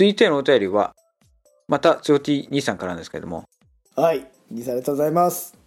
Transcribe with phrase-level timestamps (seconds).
[0.00, 0.96] 続いてのお便りは、
[1.68, 3.44] また、ジョーティ兄さんからなんですけれども、
[3.94, 5.58] はい兄さんありがとうございます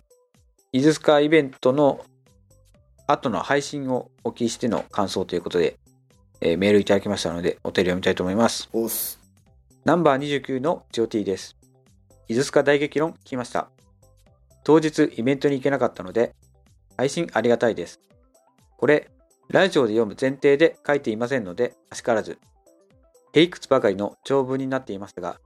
[0.71, 2.03] イズスカイベントの
[3.05, 5.77] 後の配信をお聞きしての感想ということで、
[6.41, 8.71] えーメールいただきましたので、お便り読みたいと思います。
[8.73, 9.19] おっす
[9.85, 11.55] ナンバー29の GOT です。
[12.27, 13.69] イズスカ大激論聞きました。
[14.63, 16.33] 当日イベントに行けなかったので、
[16.97, 17.99] 配信ありがたいです。
[18.77, 19.11] これ、
[19.49, 22.39] ラジオで読む前提で書いていませんので、あしからず。
[23.33, 25.39] へいくつばかりの長文になっていますが、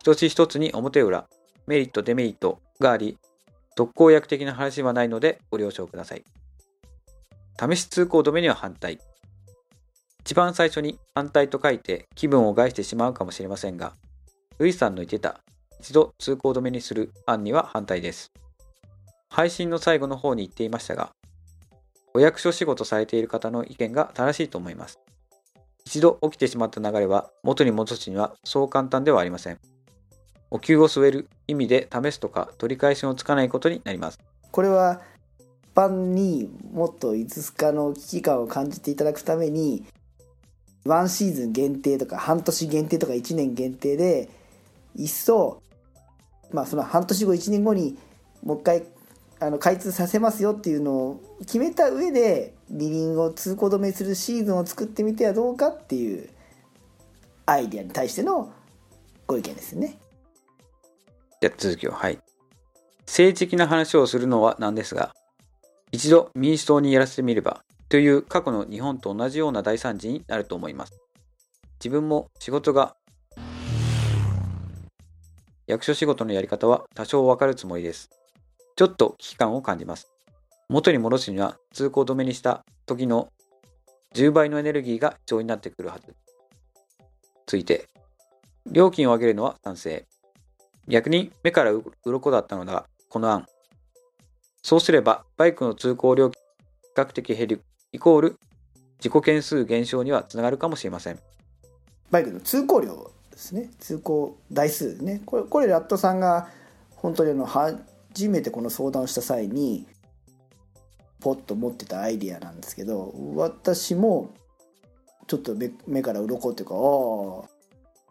[0.00, 1.28] 一つ一つに表裏、
[1.66, 3.18] メリット、デメリットがあり、
[3.76, 6.24] 特効薬的な話はないのでご了承ください。
[7.60, 9.00] 試し通行止めには反対。
[10.20, 13.94] 一番最初に反対と書いて気分を害してしまうかもしれませんが、
[14.58, 15.40] ルイさんの言ってた
[15.80, 18.32] 一度通行止めにする案には反対です。
[19.28, 21.10] 配信の最後の方に言っていましたが、
[22.14, 24.98] お役所仕事されている方の意見が正しいと思います。
[25.88, 29.58] 一度起きてしまった流れは元に戻すにはそう簡単ではありません。
[30.50, 34.18] お灸を据える意味で試すとか取り返しのつかないことになります。
[34.50, 35.00] これは
[35.38, 39.86] 一般にもっといつすかの危機感を感じていただくために
[40.84, 44.28] ワンシーズン限定とか半年限定とか1年限定で
[44.94, 45.62] いっそ
[46.52, 47.96] まあその半年後1年後に
[48.42, 48.82] もう一回
[49.40, 56.28] あの開通させますよっていうのを決めた上で二輪を通行止めするシーズンを作ってみてはどうかっていう
[57.46, 58.52] アイデアに対しての
[59.26, 59.98] ご意見ですね。
[61.40, 62.18] じゃあ続きを、はい。
[63.06, 65.14] 政治的な話をするのはなんですが、
[65.92, 70.92] 一度民主党にやらせてみれば、という過去の日本と同じような大惨事になると思います。
[71.78, 72.96] 自分も仕事が、
[75.66, 78.10] 役所仕事のやり方は多少わかるつもりです。
[78.78, 80.08] ちょっと危機感を感じます。
[80.68, 83.32] 元に戻すには通行止めにした時の
[84.14, 86.14] 10倍のエネルギーが必要になってくるはず。
[87.44, 87.88] ついて、
[88.70, 90.06] 料金を上げるのは賛成。
[90.86, 91.72] 逆に目から
[92.04, 93.46] 鱗だったのがこの案。
[94.62, 96.40] そうすればバイクの通行料金
[96.82, 98.38] 比較的減るイコール
[99.00, 101.18] 自己件数減少にはつながるかもしれません。
[102.12, 106.48] バイクの通行量ですね通行台数ねこれこれラットさんが
[106.94, 107.44] 本当にあの
[108.18, 109.86] 初めてこの相談をした際に
[111.20, 114.30] ポッと持ってたアイディアなんですけど私も
[115.26, 116.80] ちょっと目目から鱗っていうかああ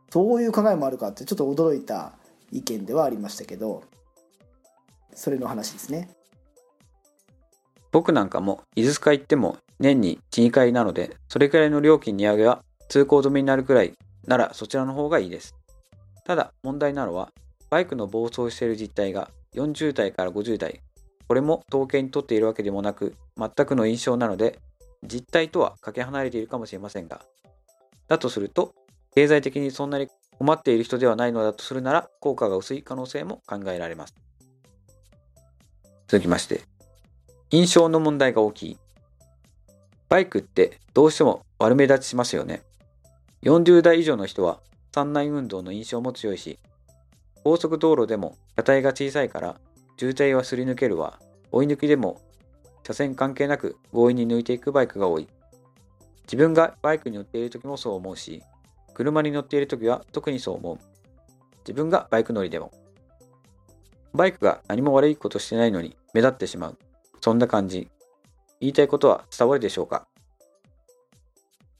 [0.10, 2.14] そういう考えもあるかってちょっと驚いた
[2.52, 3.84] 意見ではありましたけど
[5.14, 6.10] それの話ですね
[7.92, 13.94] 僕なんかも伊豆スカ行っても年に1、2回なので、それくらいの料金値上げは通行止めになるくらい
[14.26, 15.56] ならそちらの方がいいです。
[16.26, 17.30] ただ問題なのは、
[17.70, 20.82] バイクの暴走している実態が40代から50代、
[21.28, 24.60] これも統計に取っているわけでもなく、全くの印象なので、
[25.04, 27.22] 実態とはかけ離れているかもしれませんが、
[28.08, 28.74] だとすると、
[29.16, 30.08] 経済的にそんなに
[30.38, 34.16] 困っている人ではないのだとするなら、効果が薄い可能性も考えられます。
[36.08, 36.62] 続きまして、
[37.50, 38.78] 印象の問題が大きい。
[40.10, 42.62] バイクってどうしても悪目立ちしますよね。
[43.44, 44.60] 40代以上の人は
[44.92, 46.60] 山内運動の印象も強いし、
[47.48, 49.56] 高速道路でも車体が小さいから
[49.98, 51.18] 渋滞はすり抜けるわ、
[51.50, 52.20] 追い抜きでも
[52.84, 55.30] 車線関係なく強引に抜いていくバイクが多い。
[56.24, 58.44] 自分がバイクに乗っている時もそう思うし、
[58.94, 60.80] 車に乗っている時は特にそう思う。
[61.60, 62.74] 自分がバイク乗りでも。
[64.14, 66.78] バイクが何も悪いことしてないのに目立ってしまう。
[67.22, 67.88] そんな感じ。
[68.60, 70.06] 言いたいことは伝わるでしょうか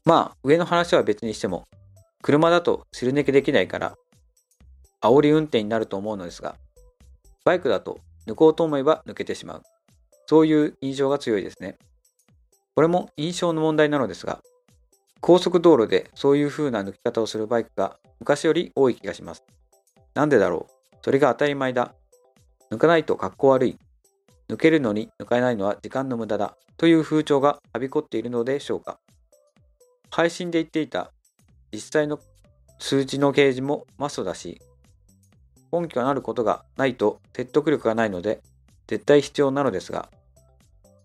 [0.06, 1.68] まあ、上の話は別にしても、
[2.22, 3.98] 車だとすり抜けできないから、
[5.02, 6.56] 煽り運転になると思うのですが、
[7.46, 9.64] バイクだと抜こうと思えば抜けてしまう。
[10.26, 11.78] そういう印象が強いですね。
[12.76, 14.42] これも印象の問題なのですが、
[15.22, 19.44] 高速道路でそういう風な抜き方をするバイクが昔より多い気がします。
[20.14, 20.98] なんでだろう？
[21.02, 21.96] それが当たり前だ。
[22.70, 23.78] 抜かないと格好悪い。
[24.50, 26.58] 抜けるのに抜かないのは時間の無駄だ。
[26.78, 29.00] という風潮がはびこっているのでしょうか。
[30.12, 31.12] 配信で言っていた
[31.72, 32.20] 実際の
[32.80, 34.62] 数字の掲示もマストだし、
[35.72, 38.42] 根拠のあることがないと説得力がないので
[38.88, 40.10] 絶対必要なのですが、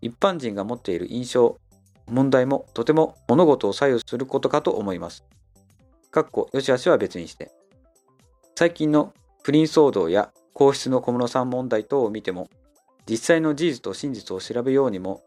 [0.00, 1.58] 一般人が持っている印象、
[2.06, 5.24] 問題もとても物事を左右することかと思います。
[6.10, 7.50] かっこ、よしあしは別にして。
[8.54, 9.12] 最近の
[9.42, 12.48] 不倫騒動や皇室の小室さん問題等を見ても、
[13.08, 15.22] 実際の事実と真実を調べようにも、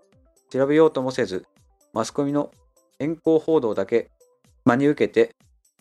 [0.49, 1.45] 調べようともせず、
[1.93, 2.51] マスコミの
[2.99, 4.09] 遠行報道だけ
[4.63, 5.35] 真に受けて、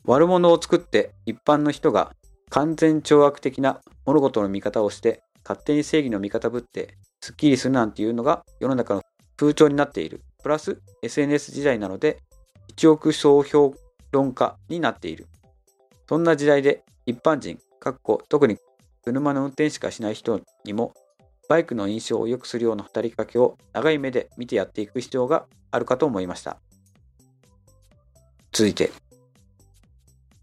[0.05, 2.13] 悪者を作って一般の人が
[2.55, 9.03] 完全懲悪的な物事の見方をして、勝手に正義の味方ぶって、スッキリするなんていうのが世の中の
[9.37, 10.21] 風潮になっている。
[10.41, 12.23] プラス SNS 時代なので、
[12.69, 13.75] 一億総評
[14.13, 15.27] 論家になっている。
[16.09, 18.57] そんな時代で一般人、かっこ特に
[19.05, 20.95] 車の運転しかしない人にも
[21.49, 26.59] バイクの印象を良くするような働きかけを長い目で見てやっていく必要があるかと思いました。
[28.53, 28.93] 続いて、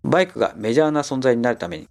[0.03, 1.87] バイクがメジャーな存在になるために、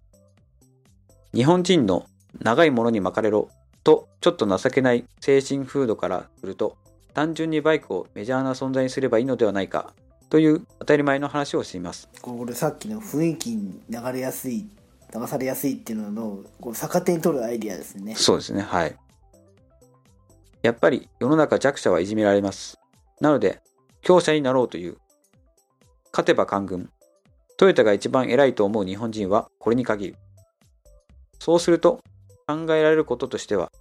[1.32, 2.06] 日本人の
[2.41, 3.50] 長いものに巻かれろ
[3.85, 6.77] とちょっと情けない精神風土からすると、
[7.15, 9.93] 単純にバイクをメジャーな存在にすればいいのではないか
[10.29, 12.09] という当たり前の話をしています。
[12.21, 14.67] これさっきの雰囲気に流れやすい
[15.12, 18.97] 流されやすいっていうののこう逆手に取るアイディアですねそうですね、はい。
[20.62, 22.79] やっぱり世の中弱者はいじめられます。
[23.21, 23.61] なので、
[24.03, 24.99] 強者になろうという、
[26.12, 26.91] 勝てば官軍、
[27.56, 30.17] トヨタが一番偉いと思う日本人はこれに限る。
[31.40, 32.00] そうすると、
[32.46, 33.72] 考えられることとしては、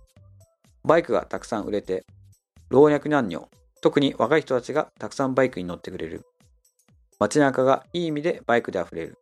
[0.83, 2.05] バイクがたくさん売れて、
[2.69, 3.49] 老若男女、
[3.81, 6.25] 特に若い人たちがたくさんバイクに乗ってくれる。
[7.19, 9.17] 街中がいい意味でバイクで溢れる。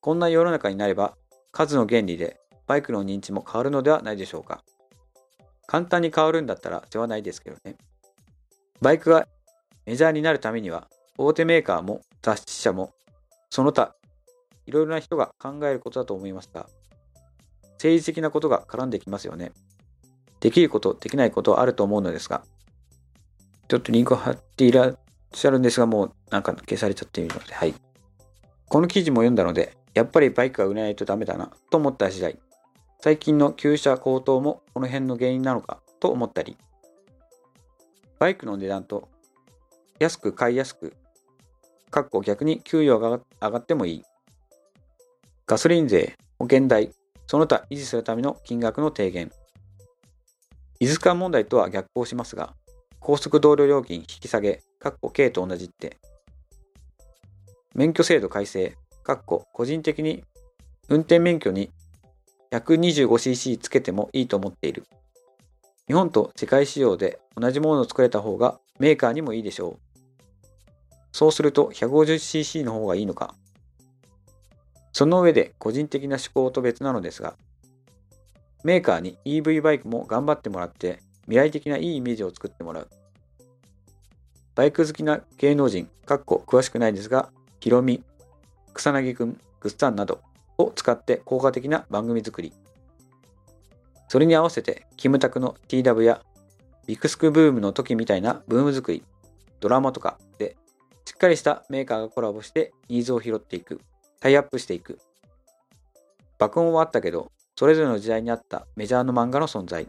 [0.00, 1.16] こんな世の中になれば、
[1.52, 4.64] 数の原理でバイクの認知も変わるのではないでしょうか。
[5.66, 7.76] 簡単に変わるんだったら世話ないですけどね。
[8.80, 9.28] バイクが
[9.84, 12.92] メジャーになるためには、大手メーカーも雑誌社も、
[13.50, 13.94] その他、
[14.66, 16.68] いろいろな人が考えることだと思いますが、
[17.76, 19.52] 政治的なことが絡んできますよね。
[20.40, 22.44] できること、できないことはあると思うのですが、
[23.68, 24.98] ちょっとリンクを貼っていらっ
[25.32, 27.74] しゃるんですが、もうなんか消されちゃっているので、はい。
[28.68, 32.38] この記事も読んだので、やっぱりバイクが売れないとダメだなと思った次第、
[33.00, 36.56] 最近の旧車高騰もこの辺の原因なのかと思ったり、
[38.18, 39.08] バイクの値段と
[39.98, 40.94] 安く買いやすく、
[41.90, 44.02] かっこ逆に給与が上がってもいい。
[45.46, 46.92] ガソリン税、保険代、
[47.26, 49.30] その他維持するための金額の低減。
[50.78, 52.54] 伊豆間問題とは逆行しますが、
[53.00, 55.98] 高速道路料金引き下げ、かっこ K と同じって。
[57.74, 60.24] 免許制度改正、かっこ個人的に
[60.88, 61.70] 運転免許に
[62.52, 64.84] 125cc つけてもいいと思っている。
[65.86, 69.86] 日本と世界市場で同じものを作れた方がメーカーにもいいでしょう。
[71.12, 73.34] そうすると 150cc の方がいいのか。
[74.96, 77.34] その上で個人的な趣向と別なのですが、
[78.64, 82.88] メーカーに EV バイクも頑張ってもらって未来的ないいイメージを作ってもらう。
[84.54, 87.28] バイク好きな芸能人、かっこ詳しくないですが、
[87.60, 88.02] ヒロミ、
[88.72, 90.22] 草薙くん、グッサンなど
[90.56, 92.54] を使って効果的な番組作り。
[94.08, 96.22] それに合わせて、キムタクの TW や
[96.86, 99.04] ビクスクブームの時みたいなブーム作り、
[99.60, 100.56] ドラマとかで、
[101.04, 103.82] しっかりしたメーカーがコラボしてニーズを拾っていく、
[104.20, 104.98] タイアップしていく。
[106.38, 109.88] 爆音はあったけど、それぞれの時代にあったメジャーの漫画の存在。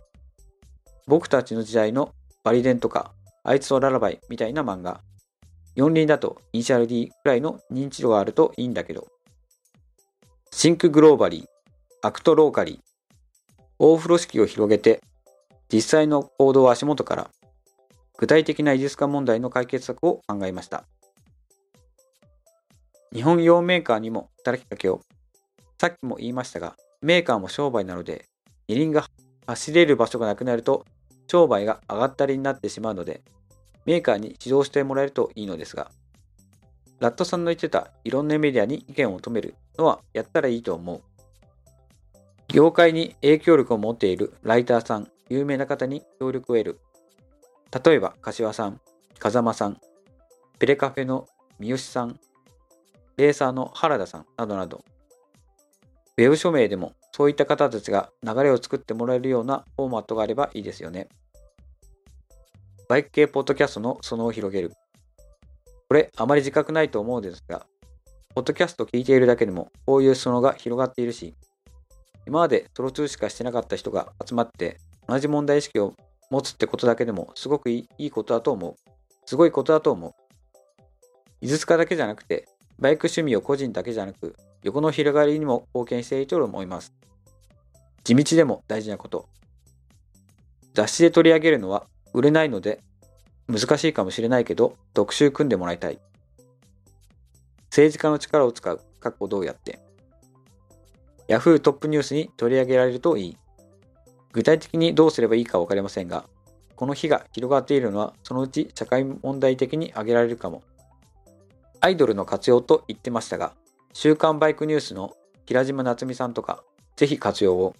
[1.06, 2.13] 僕たちの時代の
[2.44, 3.12] バリ伝とか、
[3.44, 5.01] あいつとララバイみたいな漫画。
[5.75, 9.07] 四輪だとイニシャル D くらいの認知度があるといいんだけど。
[10.51, 12.80] Think globally、act locally、
[13.79, 15.01] 大風呂敷を広げて、
[15.71, 17.29] 実際の行動を足元から、
[18.18, 20.85] 具体的な技術化問題の解決策を考えました。
[23.13, 25.01] 日本用メーカーにも働きかけを。
[25.80, 28.25] さっきも言いましたが、メーカーも商売なので、
[28.67, 29.05] 二輪が
[29.46, 30.86] 走れる場所がなくなると、
[31.27, 33.22] 商売が上がったりになってしまうので、
[33.86, 35.91] メーカーに指導してもらえるといいのですが、
[37.00, 41.01] ラットさんの言ってたいろんなメディアに意見を求めるのはやったらいいと思う。
[42.48, 46.79] 業界に影響力を持っているライターさん、有名な方に協力を得る。
[47.84, 48.82] 例えば、柏さん、
[49.20, 49.79] 風間さん、
[50.58, 51.27] ペレカフェの
[51.60, 52.20] 三好さん、
[53.17, 54.86] レーサーの原田さんなどなど、
[56.17, 61.09] ウェブ署名でもそういった方たちが流れを作ってもらえるようなフォーマットがあればいいですよね。
[62.88, 64.71] バイク系ポッドキャストの裾野を広げる。
[65.89, 67.65] これ、あまり自覚ないと思うんですが、
[68.36, 71.33] ポッドキャスト聞いているだけでも、こういう裾野が広がっているし、
[72.27, 75.95] 今までソロ2しかしてなかった人が集まって、同じ問題意識を
[76.29, 78.75] 持つってことだけでも、すごくいいことだと思う。
[79.25, 80.13] すごいことだと思う。
[81.41, 82.47] 技術家だけじゃなくて、
[82.79, 86.93] バイク趣味を個人だけじゃなく、横の広がりにも貢献していると思います。
[88.03, 89.27] 地道でも大事なこと。
[90.74, 92.81] 雑誌で取り上げるのは売れないので
[93.48, 96.00] 難しいかもしれないけど、特集組んでもらいたい。
[97.69, 99.79] 政治家の力を使う、かっこどうやって。
[101.27, 103.38] Yahoo トップニュースに取り上げられるといい。
[104.34, 106.25] 具体的にどうすればいいかわかりませんが、
[106.75, 110.62] この火が広がっているのは、そのうち社会問題的に挙げられるかも。
[111.81, 113.53] アイドルの活用と言ってましたが、
[113.93, 115.15] 週刊バイクニュースの
[115.46, 116.63] 平島夏美さんとか、
[116.96, 117.75] ぜひ活用を。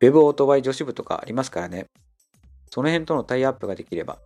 [0.00, 1.86] ウェブオートバイ女子部とかありますからね。
[2.70, 4.18] その辺とのタイアップができれば。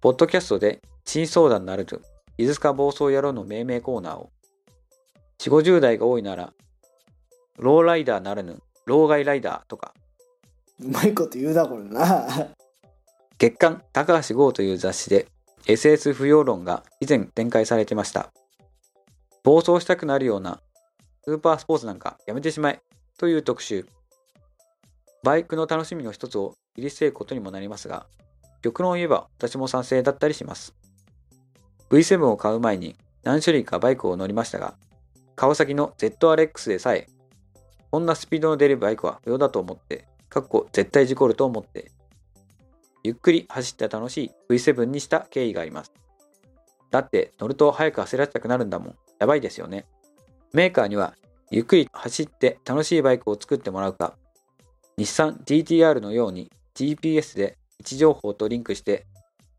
[0.00, 1.86] ポッドキャストで新相談のある
[2.38, 4.30] 伊豆か暴走野郎の命名コーナーを。
[5.40, 6.52] 4、50代が多いなら、
[7.58, 9.92] ローライダーならぬ、老害ライダーとか、
[10.80, 12.28] うまいこと言うなこれな
[13.38, 15.26] 月刊高橋剛という雑誌で
[15.68, 18.32] SS 不要論が以前展開されてました。
[19.44, 20.62] 暴走したくなるような
[21.24, 22.80] スーパースポーツなんかやめてしまえ
[23.18, 23.86] という特集。
[25.22, 28.06] バイクの楽しみの一つを切り捨てることにもなりますが、
[28.62, 30.74] 極論を言えば私も賛成だったりします。
[31.90, 34.74] V7 を買う前に何種類かバイクを乗りましたが、
[35.36, 37.08] 川崎の ZRX でさえ、
[37.90, 41.92] こんなスピードの出るバイクは不要だと思って、かっこ絶対事故ると思って、
[43.04, 45.92] ゆっくり走って楽しい V7 にした経緯があります。
[46.90, 48.96] だって乗ると早く走らせたくなるんだもん。
[49.18, 49.86] やばいですよね。
[50.52, 51.14] メーカーには
[51.50, 54.14] ゆっくり走って楽しいバイクを作ってもらうか、
[54.96, 59.06] 日産 GTR のように GPS で位置情報とリンクして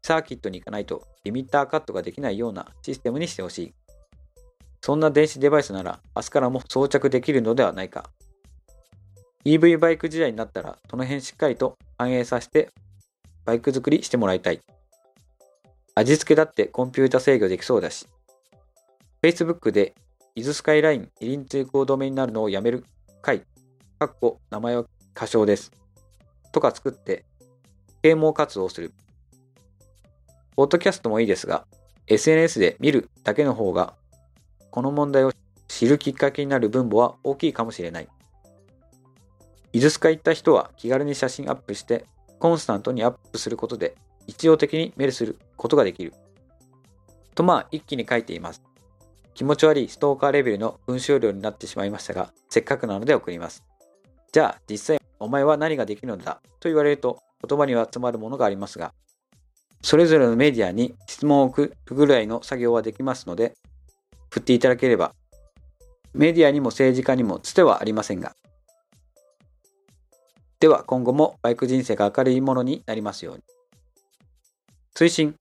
[0.01, 3.73] サーキットに行かないとリミッターカットができないようなシステムにしてほしい。
[4.81, 8.09] そんな電子デバイスなら明日からも装着できるのではないか。
[9.45, 12.69] EV バイク時代になったらその辺しっかりと反映させて
[13.49, 14.61] バイク作りしてもらいたい。
[15.95, 18.05] 味付けだってコンピュータ制御できそうだし、
[19.23, 19.95] Facebook で
[20.35, 22.85] 伊豆スカイライン二輪通行止めになるのをやめる
[23.23, 23.41] 会、
[23.97, 25.71] かっこ名前は過小です。
[26.51, 27.25] とか作って、
[28.03, 28.93] 啓蒙活動する。
[30.55, 31.65] ポッドキャストもいいですが、
[32.05, 33.95] SNS で見るだけの方が、
[34.69, 35.31] この問題を
[35.67, 38.07] 知るきっかけになる分母は大きいかもしれない。
[39.73, 42.05] 伊豆スカ行った人は気軽に写真アップして、
[42.39, 43.95] コンスタントにアップすることで、
[44.27, 46.13] 一応的にメールすることができる。
[47.35, 48.61] とまあ一気に書いています。
[49.33, 53.63] 気持ち悪いストーカーレベルの文章量になってしまいましたが、せっかくなので送ります。
[54.31, 58.93] じゃあ実際お前は何ができるのだと言われると言葉には詰まるものがありますが、
[59.81, 63.53] それぞれのメディアに質問を送るぐらいの作業はできますので、
[64.29, 65.13] 振っていただければ、
[66.13, 68.35] メディアにも政治家にもつてはありませんが、
[70.59, 73.43] では今後もバイク人生が明るいものになりますように。
[74.93, 75.37] 推進、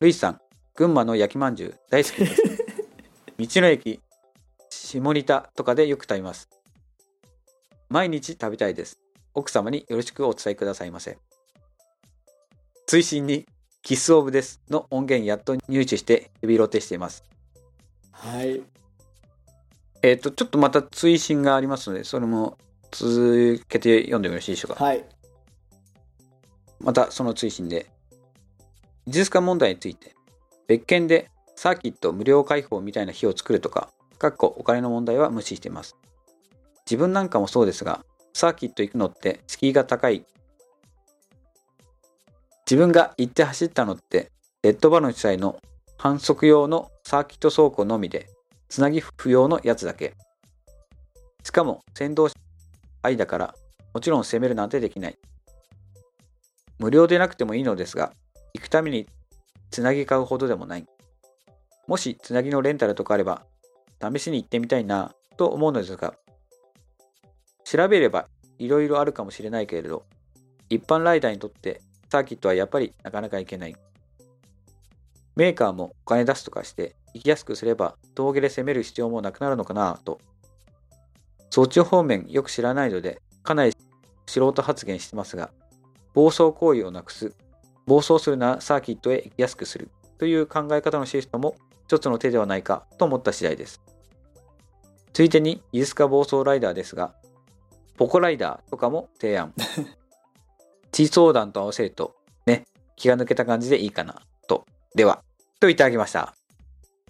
[0.00, 0.40] ルイさん、
[0.74, 2.42] 群馬の焼きまんじゅう大好きです。
[3.38, 4.00] 道の駅、
[4.68, 6.48] 下仁田とかでよく食べます。
[7.88, 8.98] 毎日食べたいです。
[9.34, 11.16] 奥様によろしくお伝えくださいませ。
[12.86, 13.46] 追伸に、
[13.82, 17.22] キスオブですの音源やっと入手してヘビロテしています。
[18.10, 18.60] はい
[20.02, 22.58] えっ、と、ちょっとまた追伸がありますので、それも
[22.90, 24.84] 続けて読んでもよろしいでしょうか？
[24.84, 25.04] はい
[26.82, 27.90] またその追伸で、
[29.06, 30.14] 技術化問題について、
[30.66, 35.94] 別件でサーキット無料開放みたいな日を作るとか、かっこお金の問題は無視しています。
[36.86, 40.24] 自分なんかもそうですが、サーキット行くのって敷居が高い。
[42.64, 44.30] 自分が行って走ったのって、
[44.62, 45.60] レッドバルの主催の
[45.98, 48.30] 反則用のサーキット走行のみで、
[48.70, 50.14] つなぎ不要のやつだけ。
[51.44, 52.28] しかも先導
[53.02, 53.54] 愛だから、
[53.94, 55.18] もちろん攻めるなんてできない。
[56.78, 58.12] 無料でなくてもいいのですが、
[58.54, 59.06] 行くために
[59.70, 60.86] つなぎ買うほどでもない。
[61.86, 63.44] もしつなぎのレンタルとかあれば、
[64.00, 66.14] 試しに行ってみたいなと思うのですが、
[67.64, 68.28] 調べれば
[68.58, 70.04] いろいろあるかもしれないけれど、
[70.68, 73.76] 一般ライダーにとってサーキットはやっぱりなかなか行けない。
[75.36, 80.20] メーカーもお金出すとかして行きやすくすれば峠で攻める必要もなくなるのかなと。
[81.50, 83.72] そっち方面よく知らないのでかなり
[84.26, 85.50] 素人発言してますが、
[86.14, 87.34] 暴走行為をなくす、
[87.86, 93.80] 暴走するならサーキットへ行きやすくするという考え方のシステムも一つの手ではないかと思った次第です。
[95.12, 97.14] ついでにイエスカ暴走ライダーですが、
[97.96, 99.52] ポコライダーとかも提案。
[100.92, 102.14] 地位相談と合わせると、
[102.46, 102.64] ね、
[102.96, 104.64] 気が抜けた感じでいいかなと。
[104.94, 105.22] では、
[105.58, 106.34] といただきました。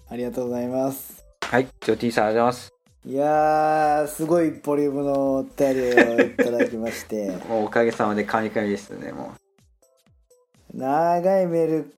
[0.09, 2.80] ありがとうございますはい、ジョティさんありがとうございます。
[3.03, 7.31] いやーすごいボリュームのお便りをいただきまして。
[7.49, 9.31] もうおかげさまでカニカニですね、も
[10.71, 11.95] 長いメール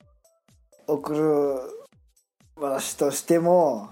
[0.88, 1.60] 送る
[2.56, 3.90] 私としても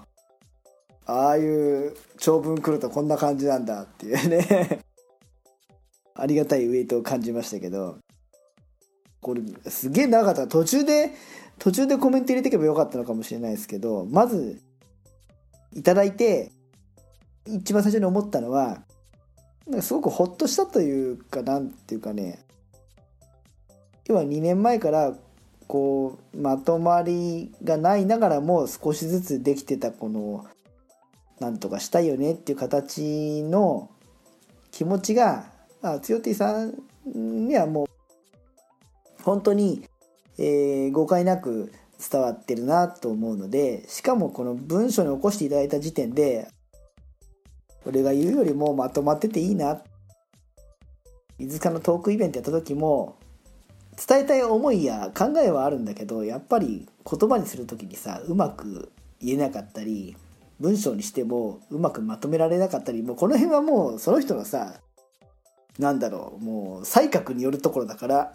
[1.04, 4.80] ああいう長文来るとこんな感じなんだっていうね。
[6.14, 7.98] ありがたいウェイトを感じましたけど。
[9.20, 10.48] これすげえ長かった。
[10.48, 11.12] 途中で
[11.58, 14.60] 途中でコメント入れていけばよかったのかもしれないですけどまず
[15.74, 16.50] いただいて
[17.46, 18.82] 一番最初に思ったのは
[19.66, 22.44] なんかすごくホッとしたというかなんていうかね。
[24.06, 25.14] 要は2年前から
[25.68, 30.44] こうまとまりがないながらも少しずつできてたこの
[31.40, 33.90] なんとかしたいよねっていう形の
[34.70, 35.46] 気持ちが
[35.80, 36.74] あつよてぃさん
[37.46, 37.86] にはもう
[39.22, 39.88] 本当に、
[40.38, 41.72] えー誤解なく
[42.10, 46.48] 伝わってるなと思うのでしかもこの文章に起こしていただいた時点で
[47.86, 49.82] 俺が言うよりもまとまってていいな。
[51.38, 53.16] 飯塚のトークイベントやった時も
[53.96, 60.16] 伝えたい思いや考えはあるんだけどやっぱり言葉にする時にさうまく言えなかったり
[60.60, 64.80] 文章にしてもうまくまとめられなかったりもうこの辺はもうその人のさ
[65.78, 68.34] なんだろうもう才覚によるところだから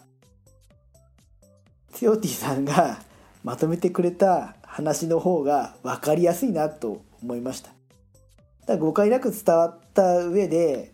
[1.94, 3.00] ティオティさんが
[3.44, 7.76] まとめてくれた話の方が分かりやすいなと思いました。
[8.67, 10.91] だ誤解なく伝わった上で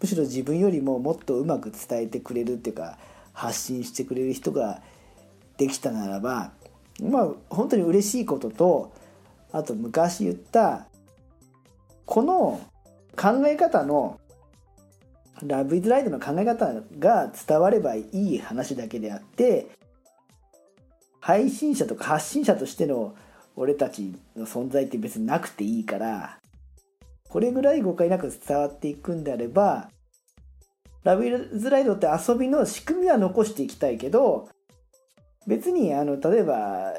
[0.00, 2.98] むしろ自分よりももっとうまく伝えてくれるっていうか
[3.32, 4.82] 発信してくれる人が
[5.56, 6.52] できたならば
[7.00, 8.92] まあ本当に嬉しいことと
[9.52, 10.86] あと昔言った
[12.04, 12.60] この
[13.16, 14.20] 考え方の
[15.42, 19.68] ラブイズライドの考え方が伝わればいい話だけであって
[21.20, 23.14] 配信者とか発信者としての
[23.54, 26.38] 俺たちの存在って別になくていいから
[27.36, 29.90] これぐらい誤解なく伝わっていくんであれば
[31.04, 34.48] ラブイズライドって遊びの仕組みは残していきたいけど
[35.46, 36.94] 別にあの例えば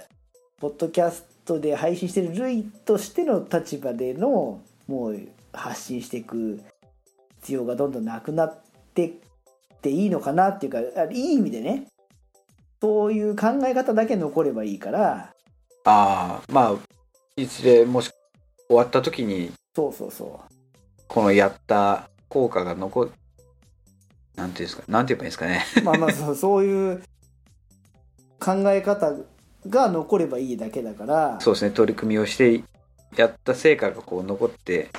[0.59, 6.61] ポッドキャストで配信してる類としての立場でのもう発信していく
[7.41, 8.61] 必要がどんどんなくなっ
[8.93, 9.11] てっ
[9.81, 11.87] ていいのかなっていうかいい意味でね
[12.79, 15.33] そういう考え方だけ残ればいいから。
[15.85, 16.75] ああまあ
[17.35, 18.11] いずれもし
[18.67, 20.39] 終わった時にそうそうそ
[21.07, 23.11] このやった効果が残
[24.35, 25.63] なんていうんですかなんて言えばいいんですかね。
[25.79, 27.03] うまあまあそうそういう
[28.39, 29.13] 考え方
[29.69, 31.39] が残ればいいだけだから。
[31.41, 31.71] そうですね。
[31.71, 32.63] 取り組みをして
[33.15, 34.89] やった成果がこう残って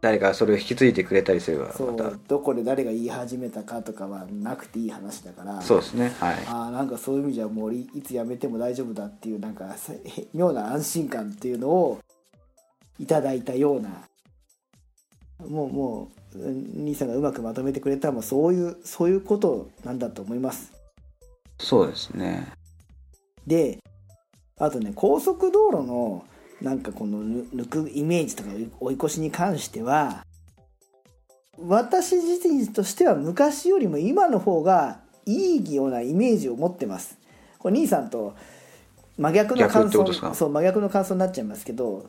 [0.00, 5.60] 誰かそれを引き継いでくれたりすればそうどこで誰が言い始めたかとかはなくていい話だから。
[5.60, 6.14] そうですね。
[6.18, 6.36] はい。
[6.46, 9.76] ああなんかそういう意味じゃもう俺いつ辞めても大丈夫だっていうなんか
[10.32, 12.00] 妙な安心感っていうのを
[13.00, 13.88] いただいたような。
[15.48, 20.70] もうもううん兄さんがうまくまとめてくれたもうそういうそういうことなんだと思います。
[21.58, 22.52] そうですね。
[23.46, 23.78] で
[24.58, 26.24] あとね高速道路の
[26.60, 30.26] なんかこのぬ抜くイメージとか追い越しに関しては
[31.58, 37.18] 私自身としては昔よりも今の方がいいようなイメージを持ってます。
[37.58, 38.34] これ兄さんと
[39.16, 42.06] 真逆の感想そう真逆の感想になっちゃいますけど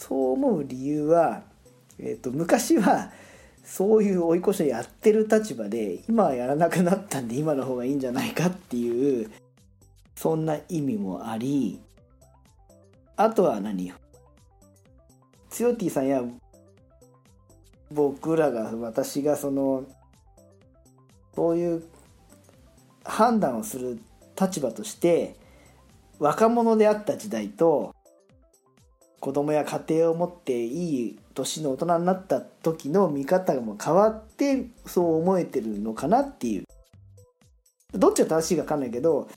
[0.00, 1.42] そう思う理由は、
[1.98, 3.12] えー、と昔は
[3.62, 9.30] そういう追い越しをやってる立場で今はやらなくなったんで今の方がいいんじゃないかっていう
[10.16, 11.82] そんな意味もあり
[13.14, 13.92] あとは何？
[15.50, 16.22] つよティさんや
[17.92, 19.84] 僕らが私がその
[21.34, 21.84] そういう
[23.04, 24.00] 判断をする
[24.40, 25.36] 立場として
[26.18, 27.94] 若者であった時代と
[29.20, 36.64] 子供や家庭を持っていい年の大人になった時の見方がもう変わってそう思えてるのかなっていう。
[37.92, 39.28] どっちが正しいか分かんないけど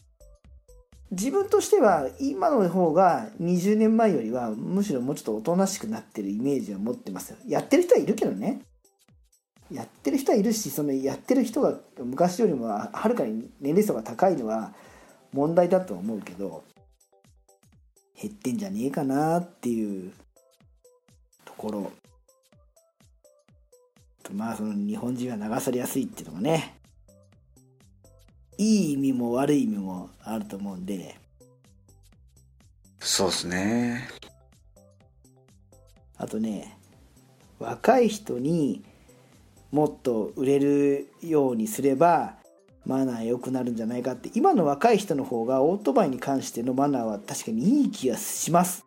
[1.12, 8.62] 自分としては今の方が20年前よりはむしろもうちょっとおとなしくなってるイメージは持ってますやってる人はいるけどね。
[9.72, 14.74] やってる人はいるしそのやってる人が昔よりもはるかに年齢層が高いのは
[15.32, 16.64] 問題だと思うけど
[18.24, 20.14] 減ってんじゃねえかなっていう
[21.44, 21.92] ところ。
[24.24, 26.80] とまあその日本人は流されやすいっていうのがね。
[28.58, 31.20] いい意味も悪い意味もあると思うんで。
[33.02, 34.08] そうですね。
[36.16, 36.78] あとね
[37.60, 38.86] 若い人に
[39.70, 42.38] もっと売れるようにすれば
[42.86, 48.86] マナー良くなるんじゃないかって今の若い人の方がオートバイに関してのマナーは確かにいい気がします。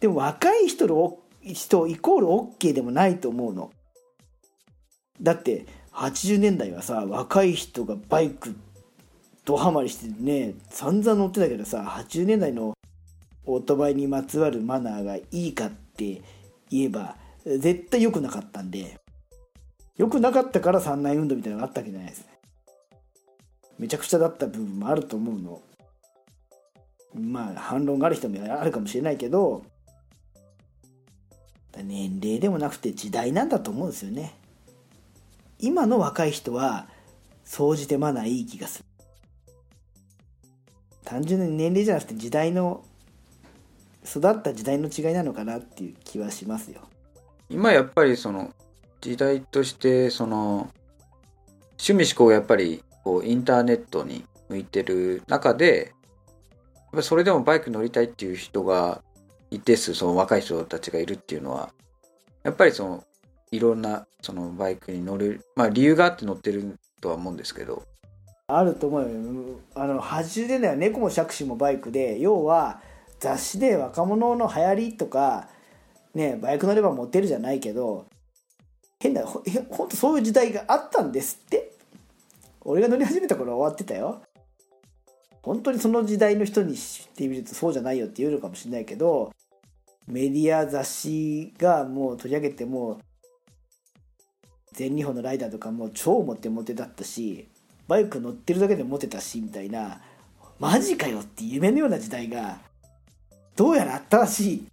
[0.00, 3.70] でも若い人の人イコール OK でもないと思うの。
[5.22, 8.54] だって80年代はさ若い人がバイク
[9.44, 12.74] ドハマりしてね散々乗ってたけどさ80年代の
[13.46, 16.22] オートバイにまつわるマナーがいいかって
[16.70, 18.98] 言えば絶対良くなかったんで。
[19.96, 22.26] 良くなかったから三内運動みたいなのがあったわけじゃないですね。
[23.78, 25.62] めちゃくちゃだった部分もあると思うの。
[27.14, 29.62] まあ反論がある人もあるかもしれないけど
[31.76, 34.34] 年齢でもなくて時代なんだと思うんですよね。
[35.60, 36.88] 今の若い人は
[37.44, 38.84] 総じてマナーいい気がする。
[41.04, 42.84] 単純に年齢じゃなくて時代の
[44.04, 46.80] 育った時代の違いなのかなっていう気はしますよ。
[47.48, 48.52] 今やっぱりその
[49.04, 50.70] 時代としてその
[51.72, 55.92] 趣味思考がやっぱりこうインターネットに向いてる中で
[56.74, 59.02] やっぱそれでもバイク乗りたいっていう人が
[59.50, 61.70] 一定数その若い人たちがいるっていうのは。
[62.44, 63.04] やっぱりその
[63.50, 67.82] いろんなそのバイクに乗るまあ理由があって乗ってるとは思うんですけど。
[68.46, 69.08] あると思うよ。
[69.74, 72.18] あの80年代は猫も杓子もバイクで。
[72.18, 72.80] 要は
[73.20, 75.48] 雑誌で若者の流行りとか
[76.14, 78.06] ねバイク乗ればモテるじゃないけど
[79.04, 81.72] 変なほ ほんとそういう時代があったんですって。
[82.62, 84.22] 俺が乗り始めた頃は終わってたよ。
[85.42, 89.30] 本当にその時代の人にしてみるとそうじゃないよって言うのかもしれないけど
[90.06, 92.98] メディア雑誌がもう取り上げても
[94.72, 97.46] 全日本のライダーとかも超モテモテだったし
[97.86, 100.00] バイク乗ってるだけでモテたしみたいな
[100.58, 102.58] マジかよって夢のような時代が
[103.54, 104.66] どうやらあったらしい。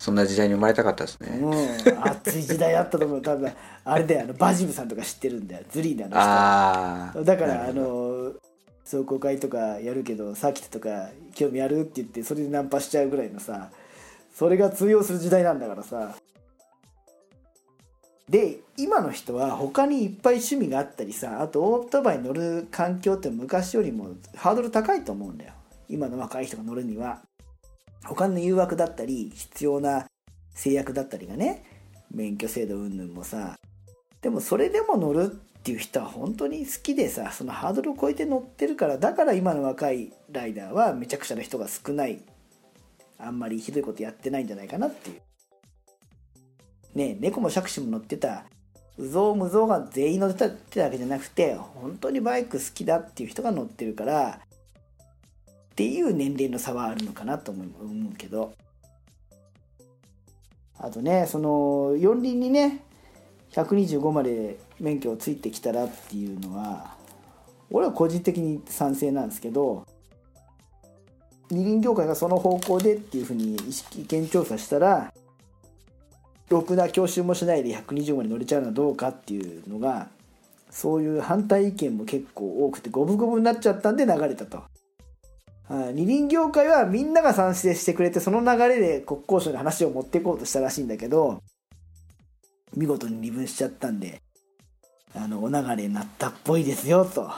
[0.00, 3.22] そんな時代に生まれたかったですね、うん、熱い時代あったと思う。
[3.22, 3.52] 多分
[3.84, 5.64] あれであのバジムさんとか知ってるんだよ。
[5.70, 6.18] ズリーナの人。
[6.18, 8.32] ああだからあの
[8.82, 13.68] 壮行会とかやるけどサーキットとか興味あるって言ってそれでナンパしちゃうぐらいのさ
[14.34, 16.16] それが通用する時代なんだからさ。
[18.26, 25.52] で今の人は他にいっぱい趣味があったりさあとオートバイ乗る環境って昔よりもハードル高いと思うんだよ。
[25.90, 27.20] 今の若い人が乗るには
[28.04, 30.06] 他の誘惑だったり必要な
[30.54, 31.64] 制約だったりがね
[32.10, 33.56] 免許制度云々もさ
[34.22, 42.20] でもそれでも乗るっていう人は本当に好きでさそのハードルを超えて乗ってるからだから今の若いライダーはめちゃくちゃな人が少ない。
[43.22, 45.20] あんまりひどいことやってないんじゃないかなっていう。
[46.94, 48.44] ね猫も杓子も乗ってた。
[48.96, 54.40] うぞうむぞうが全員乗ってたってわけじゃなくて本当にバイク好きだっていう人が乗ってるから
[55.80, 58.52] っていう年齢の差はあるのかなと思う思うけど
[60.78, 62.84] あとねその四輪にね
[63.52, 66.96] 125まで免許をついてきたらっていうのは
[67.70, 69.86] 俺は個人的に賛成なんですけど
[71.50, 75.10] 二輪業界がその方向でっていうふうに意識意見調査したら
[76.50, 80.08] ろくな教習もしないで120まで乗れちゃうのはどうかっていうのが
[80.68, 84.62] そういう反対意見も結構多くて五分五分になっちゃったんで流れたと。
[85.70, 85.94] はい。
[85.94, 91.42] 二輪業界はみんなが賛成してくれてその流れで国交省に話を持っていこうとしたらしいんだけど
[92.74, 94.20] 見事に二分しちゃったんで
[95.14, 97.30] あのお流れになったっぽいですよと。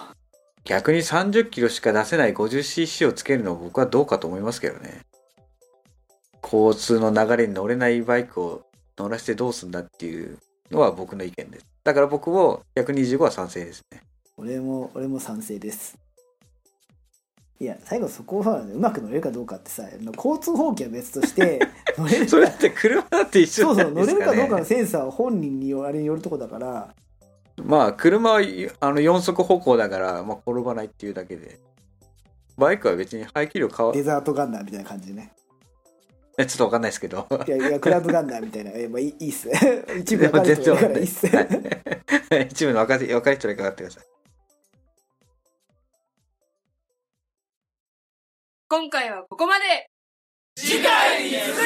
[0.65, 5.01] 逆に30キロしか出せない 50cc をつけるのは僕はどうかと思いますけどね。
[6.43, 8.63] 交通の流れに乗れないバイクを
[8.99, 10.39] 乗らせてどうすんだっていう
[10.71, 11.67] のは僕の意見です。
[11.83, 14.03] だから僕も125は賛成ですね。
[14.37, 15.99] 俺も俺も賛成です
[17.63, 19.85] いや最後そこはうまく乗れるかどうかってさ
[20.17, 21.61] 交通法規は別として
[21.97, 26.93] 乗れるそれって車だって一緒そうそう乗なんですかれるかどうかのねセンサーは本人によあれによるとこだから。
[27.65, 28.41] まあ車は
[28.81, 31.61] あの4速歩行だから、まあ、転ばないっていうだけで。
[32.59, 35.33] バイクは別に排気量変わデザートガンナーみたいな感じでね。
[36.39, 37.29] えちょっとわかんないですけど。
[37.47, 38.73] いやいやクラブガンナーみたいな。
[38.75, 39.49] え、まあ、いいいいっす。
[40.01, 44.05] 一部分かる人い一部の若い若い人にかかってください
[48.73, 49.91] 今回はここまで。
[50.57, 51.63] 次回に続く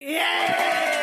[0.00, 1.01] イエーイ